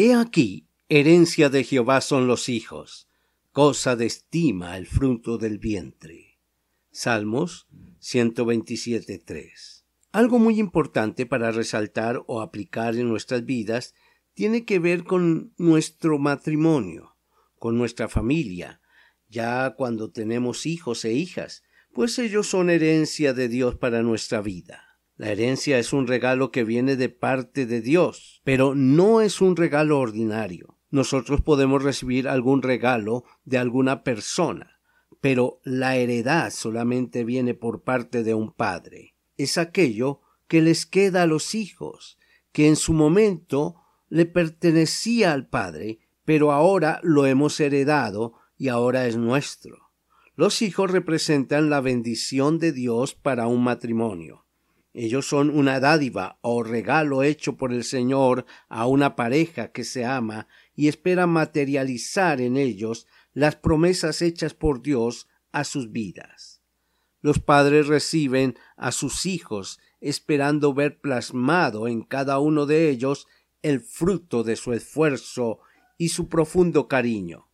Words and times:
He 0.00 0.14
aquí, 0.14 0.68
herencia 0.88 1.48
de 1.48 1.64
Jehová 1.64 2.00
son 2.00 2.28
los 2.28 2.48
hijos, 2.48 3.08
cosa 3.50 3.96
de 3.96 4.06
estima 4.06 4.76
el 4.76 4.86
fruto 4.86 5.38
del 5.38 5.58
vientre. 5.58 6.38
Salmos 6.92 7.66
127.3. 8.00 9.82
Algo 10.12 10.38
muy 10.38 10.60
importante 10.60 11.26
para 11.26 11.50
resaltar 11.50 12.22
o 12.28 12.42
aplicar 12.42 12.94
en 12.94 13.08
nuestras 13.08 13.44
vidas 13.44 13.92
tiene 14.34 14.64
que 14.64 14.78
ver 14.78 15.02
con 15.02 15.52
nuestro 15.56 16.20
matrimonio, 16.20 17.16
con 17.58 17.76
nuestra 17.76 18.06
familia, 18.06 18.80
ya 19.28 19.74
cuando 19.76 20.12
tenemos 20.12 20.64
hijos 20.64 21.04
e 21.04 21.12
hijas, 21.14 21.64
pues 21.92 22.20
ellos 22.20 22.46
son 22.46 22.70
herencia 22.70 23.34
de 23.34 23.48
Dios 23.48 23.74
para 23.74 24.04
nuestra 24.04 24.42
vida. 24.42 24.87
La 25.18 25.32
herencia 25.32 25.80
es 25.80 25.92
un 25.92 26.06
regalo 26.06 26.52
que 26.52 26.62
viene 26.62 26.94
de 26.94 27.08
parte 27.08 27.66
de 27.66 27.80
Dios, 27.80 28.40
pero 28.44 28.76
no 28.76 29.20
es 29.20 29.40
un 29.40 29.56
regalo 29.56 29.98
ordinario. 29.98 30.78
Nosotros 30.90 31.40
podemos 31.40 31.82
recibir 31.82 32.28
algún 32.28 32.62
regalo 32.62 33.24
de 33.44 33.58
alguna 33.58 34.04
persona, 34.04 34.78
pero 35.20 35.60
la 35.64 35.96
heredad 35.96 36.52
solamente 36.52 37.24
viene 37.24 37.54
por 37.54 37.82
parte 37.82 38.22
de 38.22 38.34
un 38.34 38.52
padre. 38.52 39.16
Es 39.36 39.58
aquello 39.58 40.20
que 40.46 40.62
les 40.62 40.86
queda 40.86 41.24
a 41.24 41.26
los 41.26 41.56
hijos, 41.56 42.16
que 42.52 42.68
en 42.68 42.76
su 42.76 42.92
momento 42.92 43.74
le 44.08 44.24
pertenecía 44.24 45.32
al 45.32 45.48
padre, 45.48 45.98
pero 46.24 46.52
ahora 46.52 47.00
lo 47.02 47.26
hemos 47.26 47.58
heredado 47.58 48.34
y 48.56 48.68
ahora 48.68 49.08
es 49.08 49.16
nuestro. 49.16 49.90
Los 50.36 50.62
hijos 50.62 50.92
representan 50.92 51.70
la 51.70 51.80
bendición 51.80 52.60
de 52.60 52.70
Dios 52.70 53.16
para 53.16 53.48
un 53.48 53.64
matrimonio. 53.64 54.44
Ellos 55.00 55.28
son 55.28 55.50
una 55.50 55.78
dádiva 55.78 56.40
o 56.42 56.64
regalo 56.64 57.22
hecho 57.22 57.56
por 57.56 57.72
el 57.72 57.84
Señor 57.84 58.46
a 58.68 58.88
una 58.88 59.14
pareja 59.14 59.70
que 59.70 59.84
se 59.84 60.04
ama 60.04 60.48
y 60.74 60.88
espera 60.88 61.28
materializar 61.28 62.40
en 62.40 62.56
ellos 62.56 63.06
las 63.32 63.54
promesas 63.54 64.22
hechas 64.22 64.54
por 64.54 64.82
Dios 64.82 65.28
a 65.52 65.62
sus 65.62 65.92
vidas. 65.92 66.62
Los 67.20 67.38
padres 67.38 67.86
reciben 67.86 68.58
a 68.76 68.90
sus 68.90 69.24
hijos 69.24 69.78
esperando 70.00 70.74
ver 70.74 71.00
plasmado 71.00 71.86
en 71.86 72.02
cada 72.02 72.40
uno 72.40 72.66
de 72.66 72.90
ellos 72.90 73.28
el 73.62 73.78
fruto 73.78 74.42
de 74.42 74.56
su 74.56 74.72
esfuerzo 74.72 75.60
y 75.96 76.08
su 76.08 76.28
profundo 76.28 76.88
cariño. 76.88 77.48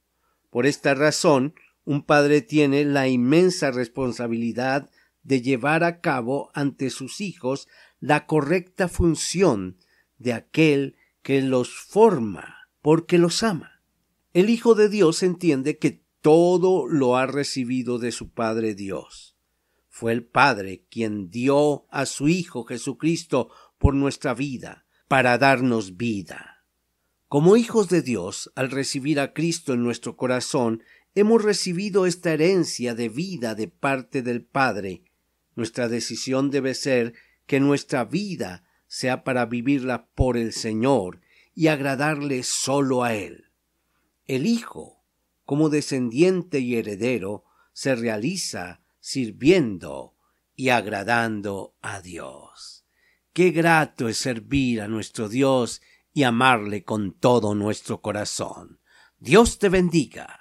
Por 0.49 0.65
esta 0.65 0.95
razón, 0.95 1.53
un 1.85 2.07
padre 2.07 2.41
tiene 2.41 2.87
la 2.87 3.07
inmensa 3.07 3.71
responsabilidad 3.71 4.89
de 5.25 5.43
llevar 5.43 5.83
a 5.83 6.01
cabo 6.01 6.51
ante 6.55 6.91
sus 6.91 7.21
hijos 7.21 7.67
la 7.99 8.27
correcta 8.27 8.89
función 8.89 9.79
de 10.19 10.33
aquel 10.33 10.97
que 11.23 11.43
los 11.43 11.71
forma 11.71 12.69
porque 12.81 13.19
los 13.19 13.43
ama. 13.43 13.83
El 14.35 14.51
Hijo 14.51 14.75
de 14.75 14.89
Dios 14.89 15.23
entiende 15.23 15.79
que 15.79 16.05
todo 16.21 16.87
lo 16.87 17.17
ha 17.17 17.27
recibido 17.27 17.99
de 17.99 18.13
su 18.13 18.31
Padre 18.31 18.75
Dios. 18.75 19.37
Fue 19.89 20.13
el 20.13 20.25
Padre 20.25 20.85
quien 20.91 21.31
dio 21.31 21.87
a 21.91 22.05
su 22.05 22.29
Hijo 22.29 22.65
Jesucristo 22.65 23.51
por 23.79 23.95
nuestra 23.95 24.35
vida, 24.35 24.87
para 25.09 25.39
darnos 25.39 25.97
vida. 25.97 26.65
Como 27.29 27.57
hijos 27.57 27.89
de 27.89 28.03
Dios, 28.03 28.53
al 28.55 28.71
recibir 28.71 29.21
a 29.21 29.33
Cristo 29.33 29.73
en 29.73 29.83
nuestro 29.83 30.17
corazón, 30.17 30.83
hemos 31.15 31.43
recibido 31.43 32.07
esta 32.07 32.33
herencia 32.33 32.95
de 32.95 33.09
vida 33.09 33.55
de 33.55 33.69
parte 33.69 34.23
del 34.23 34.45
Padre, 34.45 35.05
nuestra 35.57 35.89
decisión 35.89 36.51
debe 36.51 36.75
ser 36.75 37.15
que 37.47 37.61
nuestra 37.61 38.05
vida 38.05 38.65
sea 38.87 39.25
para 39.25 39.47
vivirla 39.47 40.07
por 40.15 40.37
el 40.37 40.53
Señor 40.53 41.21
y 41.55 41.69
agradarle 41.69 42.43
solo 42.43 43.05
a 43.05 43.15
Él. 43.15 43.53
El 44.27 44.47
Hijo, 44.47 45.05
como 45.45 45.69
descendiente 45.69 46.61
y 46.61 46.77
heredero, 46.77 47.45
se 47.73 47.95
realiza 47.95 48.83
sirviendo 49.01 50.17
y 50.57 50.71
agradando 50.71 51.77
a 51.83 52.01
Dios. 52.01 52.87
Qué 53.33 53.51
grato 53.51 54.09
es 54.09 54.17
servir 54.17 54.81
a 54.81 54.89
nuestro 54.89 55.29
Dios 55.29 55.83
y 56.13 56.23
amarle 56.23 56.85
con 56.85 57.13
todo 57.13 57.55
nuestro 57.55 58.01
corazón. 58.01 58.81
Dios 59.19 59.59
te 59.59 59.69
bendiga. 59.69 60.41